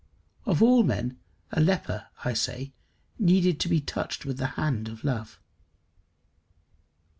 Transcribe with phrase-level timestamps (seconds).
[0.47, 1.19] Of all men
[1.51, 2.73] a leper, I say,
[3.19, 5.39] needed to be touched with the hand of love.